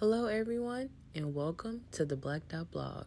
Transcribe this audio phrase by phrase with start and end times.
[0.00, 3.06] Hello, everyone, and welcome to the Black Dot Blog.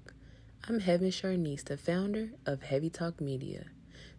[0.67, 3.65] I'm Heaven Charniece, the founder of HeavieTalk Media.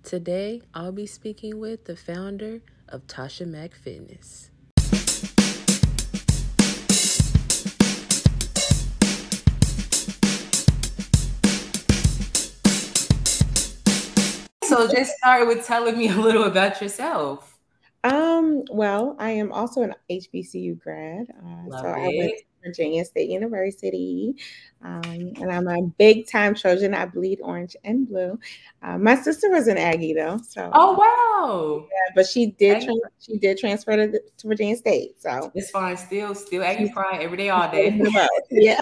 [0.04, 4.52] Today, I'll be speaking with the founder of Tasha Mack Fitness.
[14.62, 17.58] So, just start with telling me a little about yourself.
[18.04, 21.26] Um, well, I am also an HBCU grad.
[21.36, 21.98] Uh, so it.
[21.98, 24.36] I went Virginia State University.
[24.82, 26.94] Um, and I'm a big time Trojan.
[26.94, 28.38] I bleed orange and blue.
[28.82, 32.94] Uh, my sister was an Aggie though, so oh wow, yeah, but she did tra-
[33.18, 35.98] she did transfer to, to, Virginia State, so it's fine.
[35.98, 38.00] Still, still Aggie pride every day, all day.
[38.50, 38.80] yeah.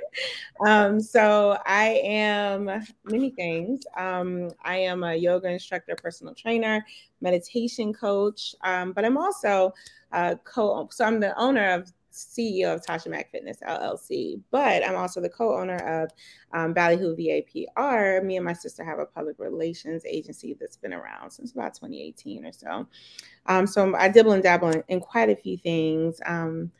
[0.66, 3.82] um, so I am many things.
[3.96, 6.84] Um, I am a yoga instructor, personal trainer,
[7.20, 9.72] meditation coach, um, but I'm also
[10.12, 10.88] a co.
[10.90, 15.28] So I'm the owner of CEO of Tasha Mack Fitness LLC, but I'm also the
[15.28, 16.10] co-owner of
[16.52, 18.24] um, Ballyhoo VAPR.
[18.24, 22.46] Me and my sister have a public relations agency that's been around since about 2018
[22.46, 22.86] or so.
[23.46, 26.70] Um, so I dibble and dabble in, in quite a few things, um,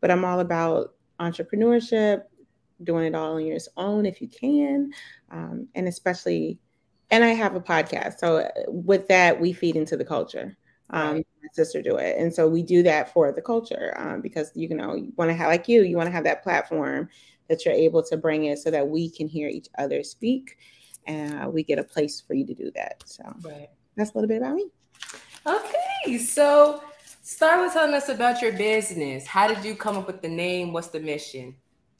[0.00, 2.22] but I'm all about entrepreneurship,
[2.82, 4.92] doing it all on your own if you can,
[5.30, 6.58] um, and especially.
[7.10, 10.56] And I have a podcast, so uh, with that, we feed into the culture.
[10.92, 11.26] Um, right.
[11.42, 14.68] my sister do it, and so we do that for the culture um, because you
[14.74, 17.08] know you want to have like you, you want to have that platform
[17.48, 20.58] that you're able to bring it so that we can hear each other speak,
[21.06, 23.02] and uh, we get a place for you to do that.
[23.06, 23.68] So right.
[23.96, 24.66] that's a little bit about me.
[25.46, 26.82] Okay, so
[27.22, 29.26] start with telling us about your business.
[29.26, 30.72] How did you come up with the name?
[30.72, 31.56] What's the mission?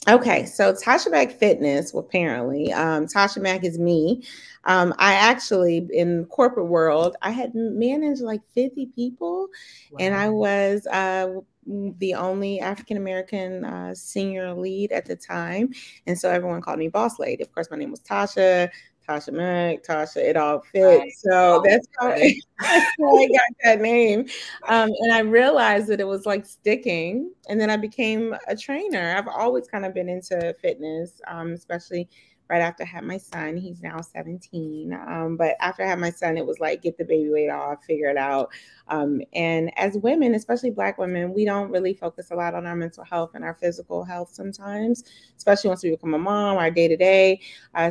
[0.09, 4.25] Okay, so Tasha Mack Fitness, well, apparently, um, Tasha Mack is me.
[4.65, 9.47] Um, I actually, in corporate world, I had managed like 50 people,
[9.93, 9.99] wow.
[10.01, 11.35] and I was uh,
[11.67, 15.73] the only African American uh, senior lead at the time.
[16.09, 17.43] And so everyone called me Boss Lady.
[17.43, 18.71] Of course, my name was Tasha.
[19.13, 21.01] Tasha Mack, Tasha, it all fits.
[21.01, 21.13] Right.
[21.19, 24.21] So oh, that's how, I, that's how, I got that name.
[24.69, 27.33] Um, and I realized that it was like sticking.
[27.49, 29.15] And then I became a trainer.
[29.17, 32.09] I've always kind of been into fitness, um, especially
[32.53, 33.57] right after I had my son.
[33.57, 34.93] He's now 17.
[34.93, 37.83] Um, but after I had my son, it was like get the baby weight off,
[37.83, 38.51] figure it out.
[38.89, 42.77] Um, and as women, especially Black women, we don't really focus a lot on our
[42.77, 45.05] mental health and our physical health sometimes,
[45.35, 47.41] especially once we become a mom, our day to day.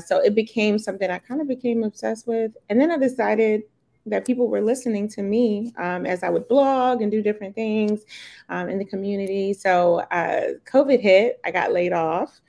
[0.05, 2.51] So it became something I kind of became obsessed with.
[2.69, 3.63] And then I decided
[4.05, 8.01] that people were listening to me um, as I would blog and do different things
[8.49, 9.53] um, in the community.
[9.53, 12.41] So uh, COVID hit, I got laid off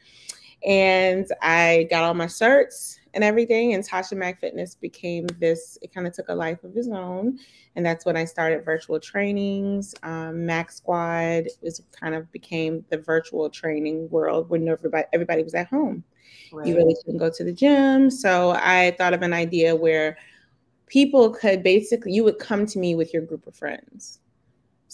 [0.65, 3.75] and I got all my certs and everything.
[3.75, 7.39] And Tasha Mack Fitness became this, it kind of took a life of its own.
[7.77, 9.95] And that's when I started virtual trainings.
[10.03, 15.55] Um, Mack Squad was kind of became the virtual training world when everybody everybody was
[15.55, 16.05] at home.
[16.53, 16.67] Right.
[16.67, 18.11] You really couldn't go to the gym.
[18.11, 20.19] So I thought of an idea where
[20.87, 24.21] people could basically you would come to me with your group of friends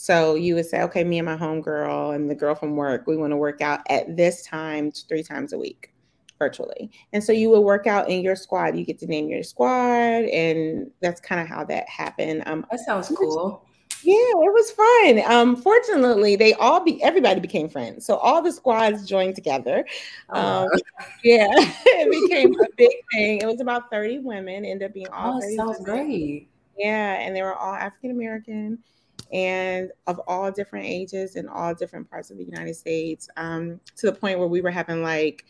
[0.00, 3.16] so you would say, okay, me and my homegirl and the girl from work, we
[3.16, 5.92] want to work out at this time three times a week
[6.38, 6.92] virtually.
[7.12, 8.76] And so you would work out in your squad.
[8.78, 12.44] You get to name your squad, and that's kind of how that happened.
[12.46, 13.66] Um, that sounds cool.
[14.04, 15.32] Yeah, it was fun.
[15.32, 18.06] Um, fortunately, they all be everybody became friends.
[18.06, 19.84] So all the squads joined together.
[20.28, 20.68] Um,
[21.24, 23.40] yeah, it became a big thing.
[23.42, 26.48] It was about 30 women, ended up being all oh, sounds great.
[26.78, 28.78] Yeah, and they were all African American
[29.32, 34.06] and of all different ages in all different parts of the United States, um, to
[34.06, 35.44] the point where we were having like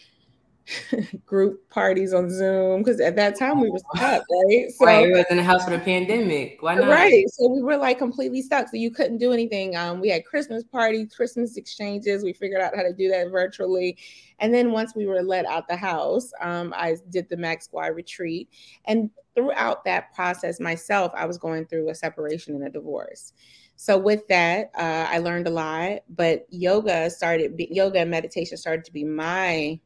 [1.26, 4.70] group parties on Zoom because at that time we were stuck, right?
[4.70, 6.58] So, right, we was in the house for the pandemic.
[6.60, 6.88] Why not?
[6.88, 8.68] Right, so we were like completely stuck.
[8.68, 9.76] So you couldn't do anything.
[9.76, 12.22] Um, we had Christmas parties, Christmas exchanges.
[12.22, 13.96] We figured out how to do that virtually,
[14.38, 17.94] and then once we were let out the house, um, I did the Mack Squad
[17.94, 18.48] retreat,
[18.84, 23.32] and throughout that process myself, I was going through a separation and a divorce.
[23.76, 26.00] So with that, uh, I learned a lot.
[26.08, 29.78] But yoga started, yoga and meditation started to be my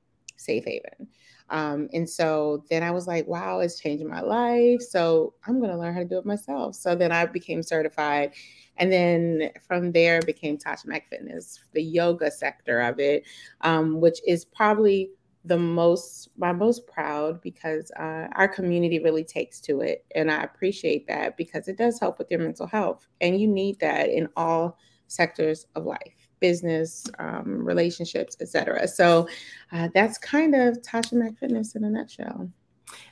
[0.45, 1.09] safe haven.
[1.51, 4.81] Um, and so then I was like, wow, it's changing my life.
[4.81, 6.75] So I'm going to learn how to do it myself.
[6.75, 8.33] So then I became certified.
[8.79, 13.25] And then from there became Tasha Mack Fitness, the yoga sector of it,
[13.61, 15.11] um, which is probably
[15.45, 20.43] the most my most proud because uh, our community really takes to it and i
[20.45, 24.29] appreciate that because it does help with your mental health and you need that in
[24.37, 24.79] all
[25.09, 29.27] sectors of life business um, relationships etc so
[29.73, 32.51] uh, that's kind of tasha mack fitness in a nutshell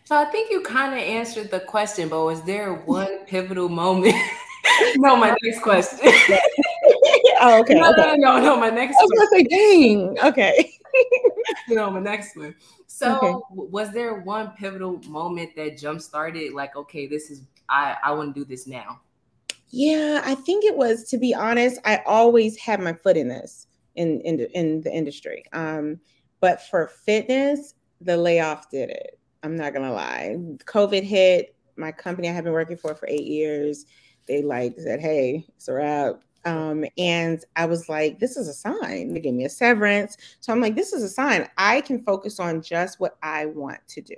[0.04, 4.14] so i think you kind of answered the question but was there one pivotal moment
[4.96, 6.12] no my next question
[7.42, 7.74] Oh, okay.
[7.74, 8.16] No, okay.
[8.18, 8.56] no, no, no.
[8.60, 8.96] My next.
[8.98, 10.18] I was gonna say, dang.
[10.22, 10.70] Okay.
[11.68, 12.54] no, my next one.
[12.86, 13.34] So, Okay.
[13.48, 16.52] was there one pivotal moment that jump started?
[16.52, 19.00] Like, okay, this is I I want to do this now.
[19.70, 21.04] Yeah, I think it was.
[21.10, 24.92] To be honest, I always had my foot in this in in the, in the
[24.92, 25.44] industry.
[25.52, 26.00] Um,
[26.40, 29.18] but for fitness, the layoff did it.
[29.42, 30.36] I'm not gonna lie.
[30.64, 31.54] COVID hit.
[31.76, 33.86] My company I have been working for for eight years.
[34.26, 38.54] They like said, "Hey, it's a wrap." Um, and I was like, "This is a
[38.54, 41.48] sign." They gave me a severance, so I'm like, "This is a sign.
[41.58, 44.16] I can focus on just what I want to do."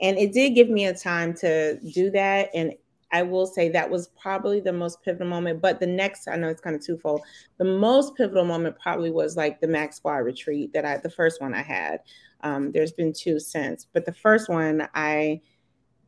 [0.00, 2.72] And it did give me a time to do that, and
[3.12, 5.60] I will say that was probably the most pivotal moment.
[5.60, 7.22] But the next, I know it's kind of twofold.
[7.58, 11.40] The most pivotal moment probably was like the Mack Squad retreat that I, the first
[11.40, 12.00] one I had.
[12.40, 15.40] Um, there's been two since, but the first one I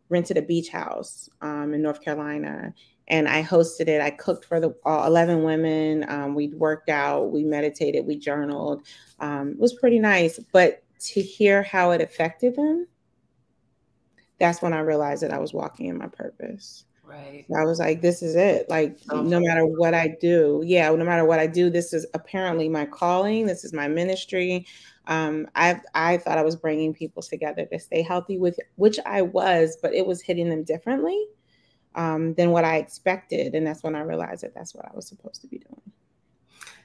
[0.08, 2.74] rented a beach house um, in North Carolina
[3.08, 4.00] and I hosted it.
[4.00, 6.04] I cooked for the all 11 women.
[6.08, 8.86] Um, we worked out, we meditated, we journaled.
[9.20, 10.38] Um, it was pretty nice.
[10.52, 12.86] But to hear how it affected them,
[14.38, 16.84] that's when I realized that I was walking in my purpose.
[17.06, 17.44] Right.
[17.56, 18.68] I was like, this is it.
[18.70, 22.06] Like, Oh, no matter what I do, yeah, no matter what I do, this is
[22.14, 23.46] apparently my calling.
[23.46, 24.66] This is my ministry.
[25.06, 29.20] Um, I I thought I was bringing people together to stay healthy with, which I
[29.22, 31.22] was, but it was hitting them differently
[31.94, 35.06] um, than what I expected, and that's when I realized that that's what I was
[35.06, 35.82] supposed to be doing.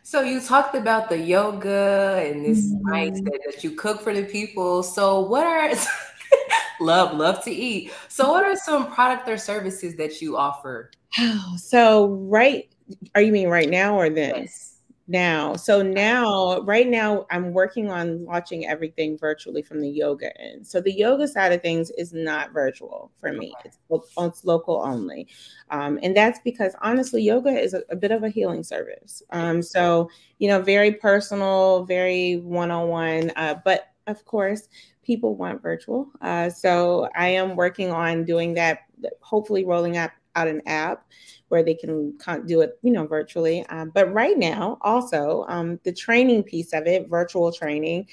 [0.04, 2.82] So you talked about the yoga and this Mhm.
[2.84, 4.84] mindset that you cook for the people.
[4.84, 5.70] So what are
[6.80, 7.92] love love to eat?
[8.08, 10.92] So what are some product or services that you offer?
[11.58, 12.70] so right,
[13.16, 14.36] are you mean right now or then?
[14.36, 14.76] Yes.
[15.08, 15.56] now.
[15.56, 20.66] So now, right now, I'm working on launching everything virtually from the yoga end.
[20.66, 23.54] So the yoga side of things is not virtual for me.
[23.66, 25.28] It's, it's local only,
[25.72, 29.24] um, and that's because honestly, yoga is a, a bit of a healing service.
[29.32, 33.32] Um, so you know, very personal, very one-on-one.
[33.36, 34.70] Uh, but of course,
[35.10, 36.08] people want virtual.
[36.22, 38.82] Uh, so I am working on doing that.
[39.22, 41.04] Hopefully, rolling out an app
[41.48, 42.16] where they can
[42.46, 43.66] do it, you know, virtually.
[43.70, 48.08] Um, but right now, also um, the training piece of it, virtual training.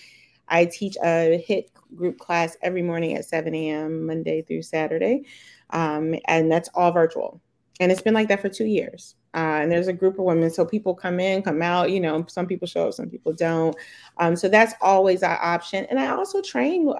[0.48, 4.06] I teach a HIIT group class every morning at 7 a.m.
[4.06, 5.24] Monday through Saturday,
[5.70, 7.42] um, and that's all virtual.
[7.80, 9.14] And it's been like that for two years.
[9.34, 11.90] Uh, and there's a group of women, so people come in, come out.
[11.90, 13.76] You know, some people show up, some people don't.
[14.16, 15.86] Um, so that's always our option.
[15.90, 16.90] And I also train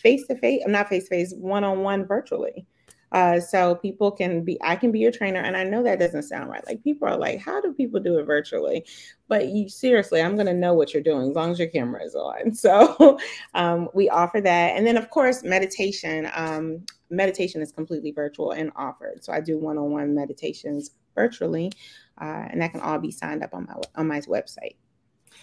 [0.00, 0.62] face to face.
[0.64, 2.66] I'm not face to face, one on one virtually.
[3.14, 5.38] Uh, so people can be, I can be your trainer.
[5.38, 6.66] And I know that doesn't sound right.
[6.66, 8.84] Like people are like, how do people do it virtually?
[9.28, 12.02] But you seriously, I'm going to know what you're doing as long as your camera
[12.04, 12.52] is on.
[12.64, 13.18] So
[13.54, 14.76] um, we offer that.
[14.76, 16.28] And then, of course, meditation.
[16.34, 19.22] Um, meditation is completely virtual and offered.
[19.22, 21.70] So I do one on one meditations virtually,
[22.20, 24.76] uh, and that can all be signed up on my on my website.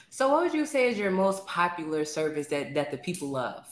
[0.09, 3.65] So what would you say is your most popular service that that the people love?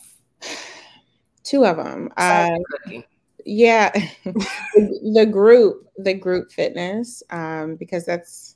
[1.44, 2.10] Two of them.
[2.16, 2.56] Uh.
[3.46, 3.92] Yeah.
[5.14, 8.56] The, group the group fitness um because that's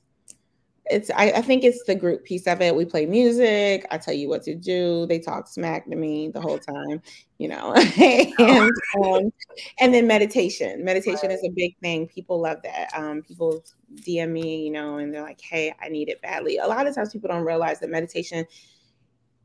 [0.85, 2.75] it's I, I think it's the group piece of it.
[2.75, 3.85] We play music.
[3.91, 5.05] I tell you what to do.
[5.07, 7.01] They talk smack to me the whole time
[7.37, 7.73] you know.
[8.39, 8.71] And
[9.03, 9.33] um,
[9.79, 10.83] and then meditation.
[10.83, 12.07] Meditation is a big thing.
[12.07, 12.89] People love that.
[12.93, 13.63] Um people
[14.07, 16.57] dm me you know and they're like hey i need it badly.
[16.57, 18.45] A lot of times people don't realize that meditation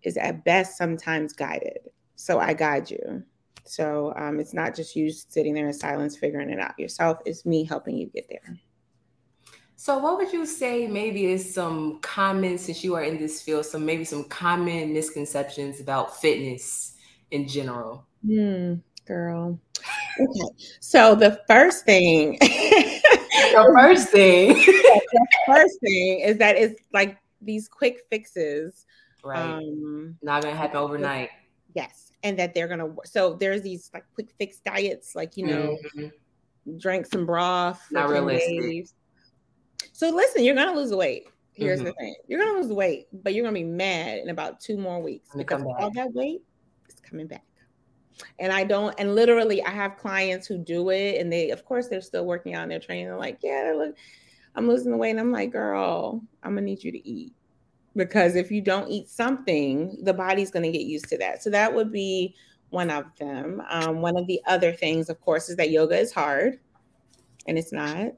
[0.02, 1.78] is at best sometimes guided.
[2.16, 3.24] So i guide you
[3.64, 7.18] so um, it's not just you sitting there in silence figuring it out yourself.
[7.26, 8.58] It's me helping you get there.
[9.76, 13.64] So what would you say maybe is some common since you are in this field,
[13.64, 16.94] some maybe some common misconceptions about fitness
[17.30, 18.04] in general?
[18.26, 18.74] Hmm,
[19.06, 19.60] girl.
[20.20, 20.54] Okay.
[20.80, 22.38] So the first thing
[23.52, 24.48] The first thing.
[24.54, 28.84] the first thing is that it's like these quick fixes.
[29.24, 29.38] right.
[29.38, 31.30] Um Not gonna happen overnight.
[31.74, 32.10] Yes.
[32.22, 32.94] And that they're gonna.
[33.04, 36.12] So there's these like quick fix diets, like you know, Mhm.
[36.78, 37.80] drink some broth.
[37.90, 38.60] Not realistic.
[38.60, 38.94] days.
[39.92, 41.28] So listen, you're gonna lose weight.
[41.52, 41.96] Here's the Mhm.
[41.98, 45.30] thing: you're gonna lose weight, but you're gonna be mad in about two more weeks
[45.36, 46.42] because all that weight
[46.88, 47.44] is coming back.
[48.40, 51.88] And I don't, and literally, I have clients who do it, and they, of course,
[51.88, 53.06] they're still working on their training.
[53.06, 53.96] They're like, "Yeah, look,
[54.56, 57.32] I'm losing the weight," and I'm like, "Girl, I'm gonna need you to eat."
[57.98, 61.42] Because if you don't eat something, the body's going to get used to that.
[61.42, 62.32] So that would be
[62.70, 63.60] one of them.
[63.68, 66.60] Um, one of the other things, of course, is that yoga is hard,
[67.48, 68.12] and it's not.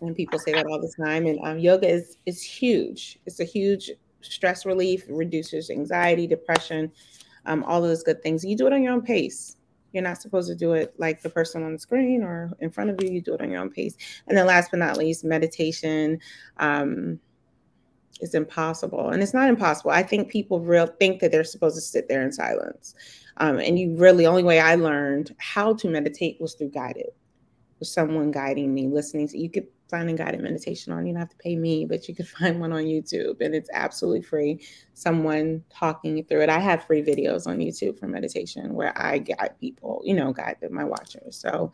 [0.00, 1.26] And people say that all the time.
[1.26, 3.20] And um, yoga is is huge.
[3.24, 6.90] It's a huge stress relief, reduces anxiety, depression,
[7.46, 8.44] um, all those good things.
[8.44, 9.56] You do it on your own pace.
[9.92, 12.90] You're not supposed to do it like the person on the screen or in front
[12.90, 13.10] of you.
[13.10, 13.96] You do it on your own pace.
[14.26, 16.18] And then, last but not least, meditation.
[16.56, 17.20] Um,
[18.20, 19.10] It's impossible.
[19.10, 19.90] And it's not impossible.
[19.90, 22.94] I think people real think that they're supposed to sit there in silence.
[23.38, 27.10] Um, and you really, only way I learned how to meditate was through guided,
[27.78, 29.38] with someone guiding me, listening to.
[29.38, 31.06] You could find a guided meditation on.
[31.06, 33.70] You don't have to pay me, but you could find one on YouTube, and it's
[33.72, 34.60] absolutely free.
[34.94, 36.48] Someone talking through it.
[36.50, 40.56] I have free videos on YouTube for meditation where I guide people, you know, guide
[40.70, 41.36] my watchers.
[41.36, 41.72] So,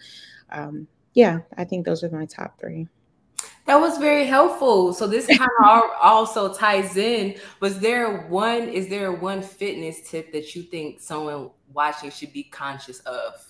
[0.50, 2.86] um, yeah, I think those are my top three.
[3.66, 4.92] That was very helpful.
[4.94, 7.34] So this kind of also ties in.
[7.60, 8.68] Was there one?
[8.68, 13.44] Is there one fitness tip that you think someone watching should be conscious of?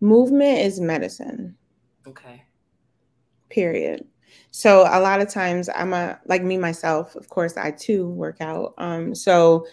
[0.00, 1.56] Movement is medicine.
[2.06, 2.44] Okay.
[3.48, 4.06] Period.
[4.50, 7.16] So a lot of times I'm a like me myself.
[7.16, 8.74] Of course, I too work out.
[8.76, 9.66] Um, so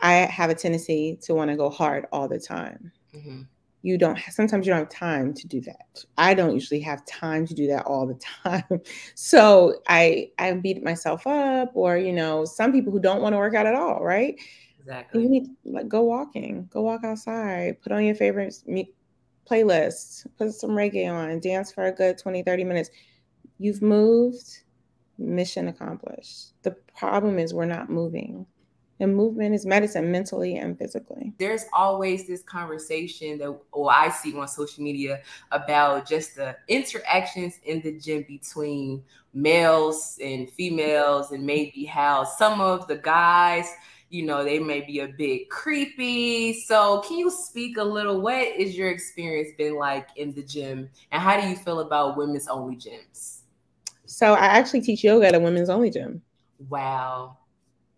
[0.00, 2.92] I have a tendency to want to go hard all the time.
[3.12, 3.42] Mm-hmm
[3.84, 6.02] you don't sometimes you don't have time to do that.
[6.16, 8.80] I don't usually have time to do that all the time.
[9.14, 13.38] So i i beat myself up or you know some people who don't want to
[13.38, 14.36] work out at all right?
[14.80, 15.22] Exactly.
[15.22, 18.54] you need like go walking go walk outside put on your favorite
[19.50, 22.90] playlist put some reggae on dance for a good 20 30 minutes.
[23.58, 24.62] You've moved
[25.18, 26.54] mission accomplished.
[26.62, 28.46] The problem is we're not moving
[29.00, 31.32] and movement is medicine mentally and physically.
[31.38, 35.20] There's always this conversation that or i see on social media
[35.50, 42.60] about just the interactions in the gym between males and females and maybe how some
[42.60, 43.68] of the guys
[44.10, 46.52] you know they may be a bit creepy.
[46.52, 50.88] So can you speak a little what is your experience been like in the gym
[51.10, 53.40] and how do you feel about women's only gyms?
[54.06, 56.22] So i actually teach yoga at a women's only gym.
[56.68, 57.38] Wow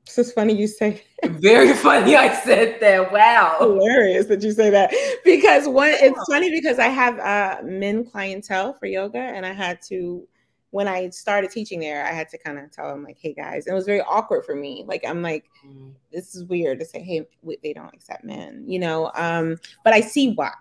[0.07, 3.13] it's funny you say very funny I said that.
[3.13, 3.57] Wow.
[3.59, 4.93] Hilarious that you say that.
[5.25, 9.81] Because one it's funny because I have uh men clientele for yoga and I had
[9.89, 10.27] to
[10.71, 13.67] when I started teaching there, I had to kind of tell them like, "Hey guys,"
[13.67, 14.85] and it was very awkward for me.
[14.87, 15.95] Like, I'm like, mm.
[16.13, 17.27] "This is weird to say, hey,
[17.63, 19.11] they don't accept men," you know.
[19.15, 20.53] Um, but I see why.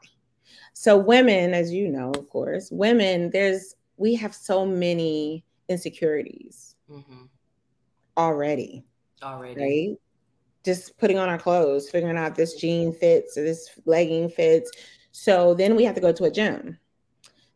[0.71, 7.23] So, women, as you know, of course, women, there's we have so many insecurities mm-hmm.
[8.17, 8.85] already
[9.25, 9.61] already.
[9.61, 9.99] Right?
[10.63, 14.71] Just putting on our clothes, figuring out this jean fits, or this legging fits.
[15.11, 16.77] So then we have to go to a gym.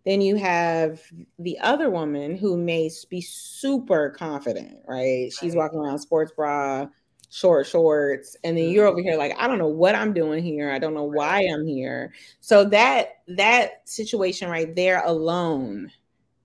[0.05, 1.01] Then you have
[1.39, 5.31] the other woman who may be super confident, right?
[5.31, 6.87] She's walking around sports bra,
[7.29, 8.93] short shorts, and then you're mm-hmm.
[8.93, 10.71] over here like, I don't know what I'm doing here.
[10.71, 12.13] I don't know why I'm here.
[12.39, 15.91] So that that situation right there alone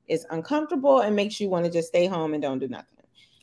[0.09, 2.94] is uncomfortable and makes you want to just stay home and don't do nothing.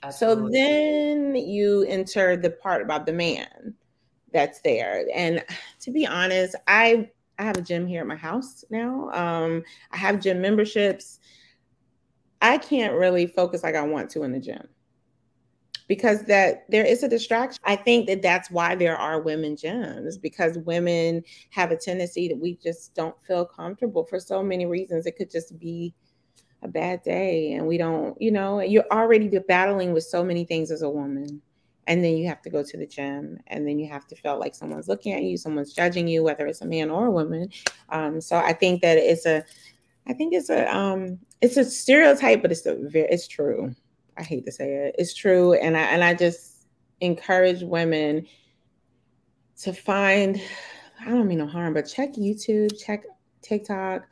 [0.03, 0.43] Absolutely.
[0.43, 3.75] So then you enter the part about the man
[4.33, 5.05] that's there.
[5.15, 5.43] And
[5.81, 9.09] to be honest, I I have a gym here at my house now.
[9.11, 11.19] Um, I have gym memberships.
[12.41, 14.67] I can't really focus like I want to in the gym
[15.87, 17.59] because that there is a distraction.
[17.65, 22.37] I think that that's why there are women gyms because women have a tendency that
[22.37, 25.05] we just don't feel comfortable for so many reasons.
[25.05, 25.93] It could just be
[26.63, 30.71] a bad day and we don't, you know, you're already battling with so many things
[30.71, 31.41] as a woman.
[31.87, 34.39] And then you have to go to the gym and then you have to feel
[34.39, 37.49] like someone's looking at you, someone's judging you, whether it's a man or a woman.
[37.89, 39.43] Um, so I think that it's a,
[40.07, 43.75] I think it's a, um, it's a stereotype, but it's a it's true.
[44.17, 44.95] I hate to say it.
[44.99, 45.53] It's true.
[45.53, 46.67] And I, and I just
[46.99, 48.27] encourage women
[49.61, 50.39] to find,
[50.99, 53.05] I don't mean no harm, but check YouTube, check
[53.41, 54.07] TikTok,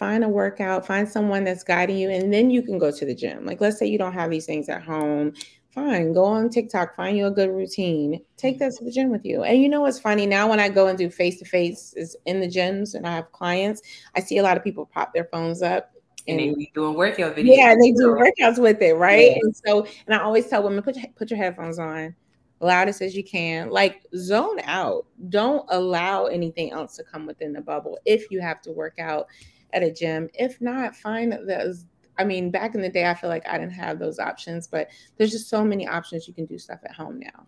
[0.00, 3.14] find a workout, find someone that's guiding you, and then you can go to the
[3.14, 3.44] gym.
[3.44, 5.34] Like, let's say you don't have these things at home.
[5.72, 9.26] Fine, go on TikTok, find you a good routine, take that to the gym with
[9.26, 9.44] you.
[9.44, 10.24] And you know what's funny?
[10.24, 13.14] Now, when I go and do face to face is in the gyms and I
[13.14, 13.82] have clients,
[14.16, 15.92] I see a lot of people pop their phones up
[16.26, 17.56] and, and they be doing workout videos.
[17.56, 19.32] Yeah, they do workouts with it, right?
[19.32, 19.38] Yeah.
[19.42, 22.16] And so, and I always tell women, put your, put your headphones on,
[22.60, 23.68] loudest as you can.
[23.68, 25.06] Like zone out.
[25.28, 27.98] Don't allow anything else to come within the bubble.
[28.06, 29.26] If you have to work out,
[29.72, 30.28] at a gym.
[30.34, 31.86] If not, find those.
[32.18, 34.88] I mean, back in the day, I feel like I didn't have those options, but
[35.16, 37.46] there's just so many options you can do stuff at home now.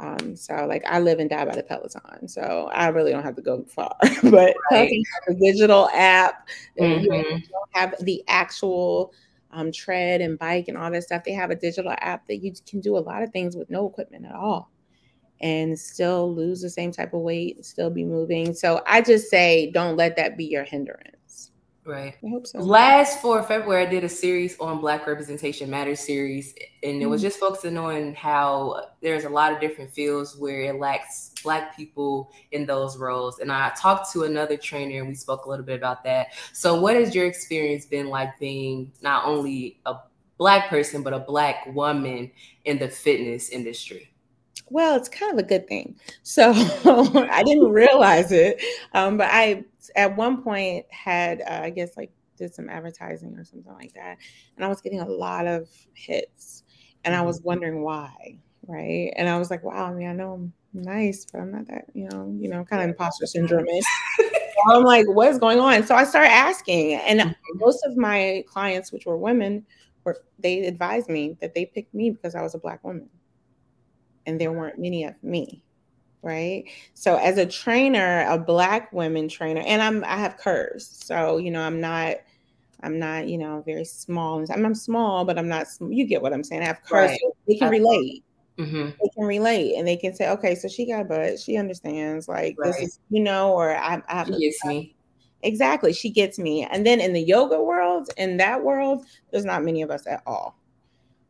[0.00, 3.34] Um, so like I live and die by the Peloton, so I really don't have
[3.36, 3.96] to go far.
[4.24, 4.92] but right.
[5.28, 7.02] a digital app, mm-hmm.
[7.02, 7.10] you
[7.48, 9.12] don't have the actual
[9.50, 11.24] um, tread and bike and all that stuff.
[11.24, 13.88] They have a digital app that you can do a lot of things with no
[13.88, 14.70] equipment at all
[15.40, 18.54] and still lose the same type of weight, still be moving.
[18.54, 21.17] So I just say don't let that be your hindrance.
[21.88, 22.16] Right.
[22.22, 22.58] I hope so.
[22.58, 27.22] Last for February, I did a series on Black Representation Matters series, and it was
[27.22, 27.28] mm-hmm.
[27.28, 32.30] just focusing on how there's a lot of different fields where it lacks Black people
[32.52, 33.38] in those roles.
[33.38, 36.34] And I talked to another trainer, and we spoke a little bit about that.
[36.52, 39.94] So, what has your experience been like being not only a
[40.36, 42.30] black person, but a black woman
[42.66, 44.12] in the fitness industry?
[44.70, 45.96] Well, it's kind of a good thing.
[46.22, 46.52] So
[47.30, 49.64] I didn't realize it, um, but I
[49.96, 54.18] at one point had uh, I guess like did some advertising or something like that,
[54.56, 56.62] and I was getting a lot of hits,
[57.04, 57.48] and I was mm-hmm.
[57.48, 59.12] wondering why, right?
[59.16, 61.86] And I was like, wow, I mean, I know I'm nice, but I'm not that,
[61.94, 63.66] you know, you know, kind of imposter syndrome.
[64.70, 65.84] I'm like, what is going on?
[65.86, 67.58] So I started asking, and mm-hmm.
[67.58, 69.64] most of my clients, which were women,
[70.04, 73.08] were they advised me that they picked me because I was a black woman,
[74.26, 75.62] and there weren't many of me,
[76.22, 76.64] right?
[76.94, 81.50] So as a trainer, a black women trainer, and I'm I have curves, so you
[81.50, 82.16] know I'm not.
[82.80, 84.44] I'm not, you know, very small.
[84.52, 85.66] I'm, I'm small, but I'm not.
[85.80, 86.62] You get what I'm saying.
[86.62, 87.10] I have curves.
[87.10, 87.18] Right.
[87.20, 88.22] So they can relate.
[88.56, 88.90] Mm-hmm.
[88.90, 91.40] They can relate and they can say, okay, so she got butt.
[91.40, 92.28] She understands.
[92.28, 92.72] Like right.
[92.72, 94.96] this is, you know, or I, I have she gets me.
[95.42, 95.92] Exactly.
[95.92, 96.64] She gets me.
[96.64, 100.22] And then in the yoga world, in that world, there's not many of us at
[100.26, 100.56] all.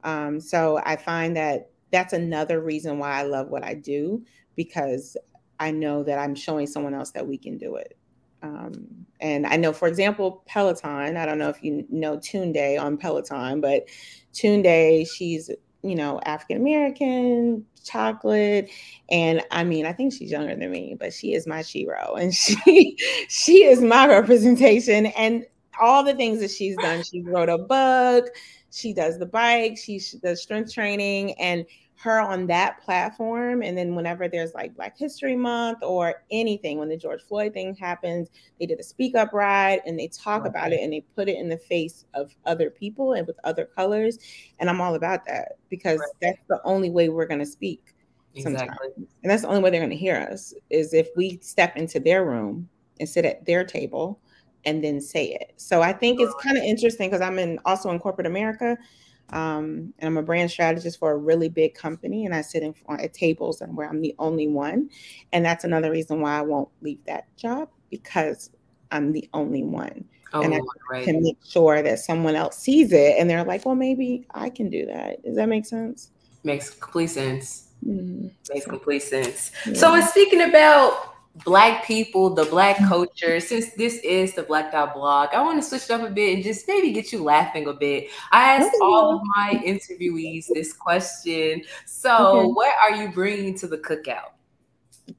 [0.05, 4.23] Um, so I find that that's another reason why I love what I do
[4.59, 5.17] because
[5.61, 7.97] I know that I'm showing someone else that we can do it.
[8.43, 11.17] Um, and I know, for example, Peloton.
[11.17, 13.87] I don't know if you know Tunde on Peloton, but
[14.35, 15.51] Tunde, she's
[15.83, 18.71] you know, African American, chocolate.
[19.11, 22.35] And I mean, I think she's younger than me, but she is my shero and
[22.35, 22.97] she
[23.29, 25.07] she is my representation.
[25.07, 25.47] And
[25.81, 28.27] all the things that she's done, she wrote a book,
[28.73, 31.65] she does the bike, she does strength training, and
[32.01, 33.63] her on that platform.
[33.63, 37.75] And then whenever there's like Black History Month or anything, when the George Floyd thing
[37.75, 38.29] happens,
[38.61, 40.49] they did a speak up ride and they talk okay.
[40.49, 43.65] about it and they put it in the face of other people and with other
[43.65, 44.19] colors.
[44.61, 46.09] And I'm all about that because right.
[46.23, 47.95] that's the only way we're going to speak.
[48.35, 48.59] Exactly.
[48.59, 49.09] Sometimes.
[49.23, 51.99] And that's the only way they're going to hear us is if we step into
[51.99, 52.69] their room
[53.01, 54.21] and sit at their table
[54.65, 55.53] and then say it.
[55.57, 58.77] So I think it's kind of interesting because I'm in also in corporate America
[59.31, 62.73] um, and I'm a brand strategist for a really big company, and I sit in
[62.73, 64.91] front at tables and where I'm the only one,
[65.33, 68.51] and that's another reason why I won't leave that job because
[68.91, 70.61] I'm the only one, oh, and I
[70.91, 71.05] right.
[71.05, 74.71] can make sure that someone else sees it, and they're like, "Well, maybe I can
[74.71, 76.11] do that." Does that make sense?
[76.45, 77.69] Makes complete sense.
[77.87, 78.29] Mm-hmm.
[78.53, 79.53] Makes complete sense.
[79.67, 79.75] Yeah.
[79.75, 82.89] So, speaking about black people, the black mm-hmm.
[82.89, 83.41] culture.
[83.41, 86.35] Since this is the Black Dot blog, I want to switch it up a bit
[86.35, 88.09] and just maybe get you laughing a bit.
[88.33, 91.63] I asked all of my interviewees this question.
[91.87, 92.49] So, okay.
[92.49, 94.38] what are you bringing to the cookout?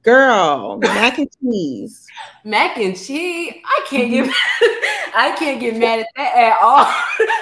[0.03, 2.05] Girl, mac and cheese.
[2.43, 3.53] mac and cheese.
[3.65, 4.25] I can't get
[5.15, 6.85] I can't get mad at that at all.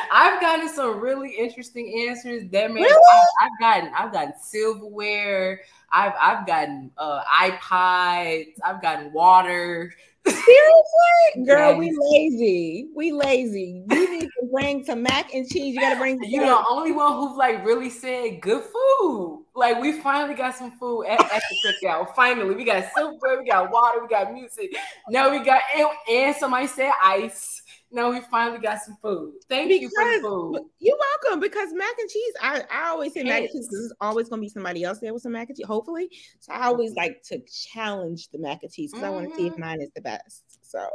[0.12, 2.44] I've gotten some really interesting answers.
[2.52, 3.04] That man, really?
[3.42, 5.62] I, have gotten I've gotten silverware.
[5.92, 8.54] I've I've gotten uh, iPods.
[8.64, 9.94] I've gotten water.
[10.26, 11.80] Seriously, girl, yes.
[11.80, 12.90] we lazy.
[12.96, 13.84] We lazy.
[13.90, 15.76] You need to bring some mac and cheese.
[15.76, 16.20] You got to bring.
[16.24, 19.46] You're the only one who've like really said good food.
[19.58, 22.14] Like we finally got some food at, at the cookout.
[22.16, 24.72] Finally, we got silver, we got water, we got music.
[25.10, 27.64] Now we got and, and somebody said ice.
[27.92, 29.34] Now we finally got some food.
[29.50, 30.62] Thank because, you for the food.
[30.78, 31.40] You're welcome.
[31.40, 34.44] Because mac and cheese, I, I always say mac and cheese because there's always gonna
[34.44, 36.08] be somebody else there with some mac and cheese, hopefully.
[36.40, 37.40] So I always like to
[37.74, 39.12] challenge the mac and cheese because mm-hmm.
[39.12, 39.62] I want to see if mm-hmm.
[39.62, 40.44] mine is the best.
[40.62, 40.88] So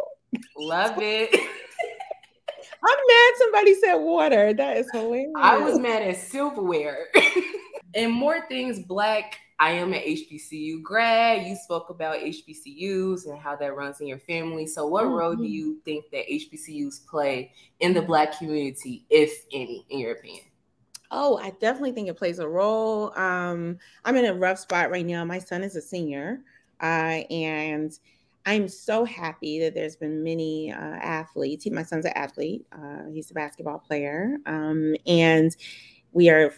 [0.57, 1.35] love it.
[2.85, 4.55] I'm mad somebody said water.
[4.55, 5.33] That is hilarious.
[5.37, 7.09] I was mad at silverware.
[7.95, 11.47] and more things black I am an HBCU grad.
[11.47, 14.67] You spoke about HBCUs and how that runs in your family.
[14.67, 15.15] So, what mm-hmm.
[15.15, 20.15] role do you think that HBCUs play in the Black community, if any, in your
[20.15, 20.47] opinion?
[21.13, 23.17] Oh, I definitely think it plays a role.
[23.17, 25.25] Um, I'm in a rough spot right now.
[25.25, 26.41] My son is a senior,
[26.81, 27.97] uh, and
[28.45, 31.63] I'm so happy that there's been many uh, athletes.
[31.63, 32.67] He, my son's an athlete.
[32.73, 35.57] Uh, he's a basketball player, um, and
[36.11, 36.53] we are,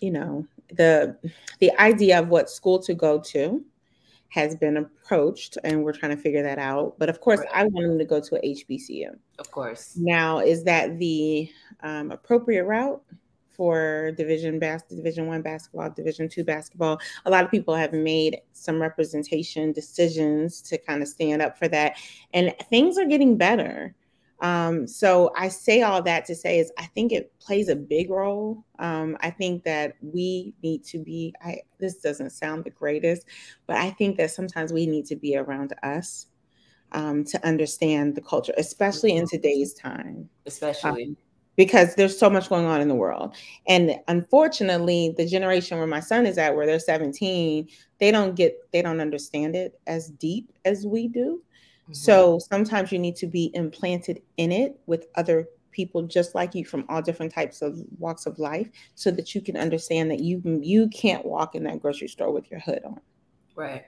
[0.00, 0.44] you know,
[0.76, 1.16] the
[1.58, 3.64] the idea of what school to go to
[4.28, 6.94] has been approached and we're trying to figure that out.
[6.98, 7.48] But of course right.
[7.52, 9.96] i want him to go to a hbcu of course.
[9.96, 11.50] Now is that the
[11.82, 13.02] um, appropriate route
[13.48, 17.00] for division bas- division one basketball division two basketball?
[17.26, 21.68] A lot of people have made some representation decisions to kind of stand up for
[21.68, 21.96] that
[22.32, 23.94] and things are getting better
[24.40, 28.10] um, so I say all that to say is I think it plays a big
[28.10, 28.64] role.
[28.78, 31.34] Um, I think that we need to be.
[31.42, 33.26] I this doesn't sound the greatest,
[33.66, 36.26] but I think that sometimes we need to be around us
[36.92, 40.28] um, to understand the culture, especially in today's time.
[40.46, 41.04] Especially.
[41.04, 41.16] Um,
[41.56, 43.34] because there's so much going on in the world.
[43.68, 48.56] And unfortunately, the generation where my son is at, where they're 17, they don't get,
[48.72, 51.42] they don't understand it as deep as we do.
[51.92, 52.54] So mm-hmm.
[52.54, 56.84] sometimes you need to be implanted in it with other people just like you from
[56.88, 60.88] all different types of walks of life so that you can understand that you you
[60.88, 63.00] can't walk in that grocery store with your hood on.
[63.54, 63.84] Right.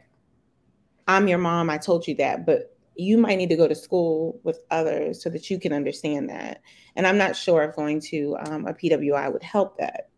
[1.09, 4.39] I'm your mom, I told you that, but you might need to go to school
[4.45, 6.61] with others so that you can understand that.
[6.95, 10.09] And I'm not sure if going to um, a PWI would help that.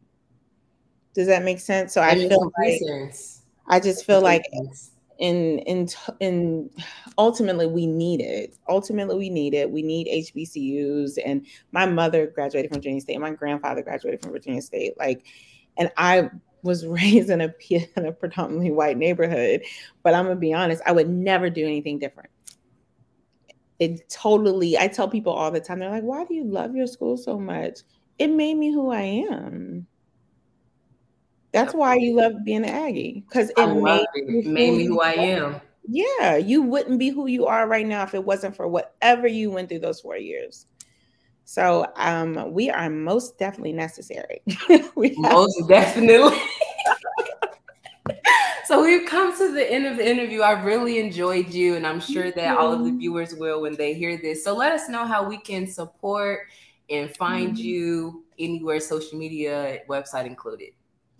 [1.14, 1.94] Does that make sense?
[1.94, 3.42] So I feel like sense.
[3.68, 4.44] I just feel like
[5.24, 5.88] in in
[6.20, 6.70] in
[7.16, 8.56] ultimately we need it.
[8.68, 9.70] Ultimately we need it.
[9.70, 11.18] We need HBCUs.
[11.24, 13.18] And my mother graduated from Virginia State.
[13.18, 14.98] My grandfather graduated from Virginia State.
[14.98, 15.24] Like,
[15.78, 16.28] and I
[16.62, 19.62] was raised in a, in a predominantly white neighborhood.
[20.02, 22.28] But I'm gonna be honest, I would never do anything different.
[23.78, 24.76] It totally.
[24.76, 25.78] I tell people all the time.
[25.78, 27.80] They're like, "Why do you love your school so much?"
[28.18, 29.86] It made me who I am.
[31.54, 34.44] That's why you love being an Aggie because it made, it.
[34.44, 35.60] made me who I am.
[35.86, 39.52] Yeah, you wouldn't be who you are right now if it wasn't for whatever you
[39.52, 40.66] went through those four years.
[41.44, 44.42] So um, we are most definitely necessary.
[45.16, 46.36] most definitely.
[48.64, 50.40] so we've come to the end of the interview.
[50.40, 53.94] I really enjoyed you, and I'm sure that all of the viewers will when they
[53.94, 54.42] hear this.
[54.42, 56.48] So let us know how we can support
[56.90, 57.64] and find mm-hmm.
[57.64, 60.70] you anywhere, social media, website included.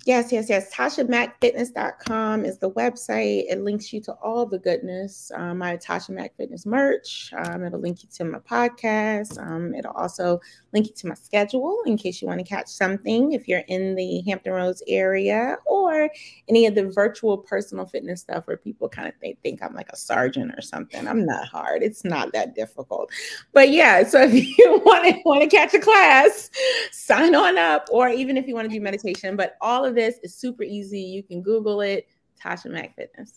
[0.06, 0.70] Yes, yes, yes.
[0.74, 3.44] TashaMackFitness.com is the website.
[3.48, 5.32] It links you to all the goodness.
[5.34, 7.32] Um, my Tasha Mack Fitness merch.
[7.38, 9.40] Um, it'll link you to my podcast.
[9.40, 10.42] Um, it'll also
[10.74, 13.94] link you to my schedule in case you want to catch something if you're in
[13.94, 16.10] the Hampton Roads area or
[16.50, 19.88] any of the virtual personal fitness stuff where people kind of they think I'm like
[19.90, 21.08] a sergeant or something.
[21.08, 21.82] I'm not hard.
[21.82, 23.10] It's not that difficult.
[23.54, 26.50] But yeah, so if you want to want to catch a class,
[26.92, 29.34] sign on up, or even if you want to do meditation.
[29.34, 31.00] But all this is super easy.
[31.00, 32.06] You can Google it,
[32.42, 33.36] Tasha Mack Fitness.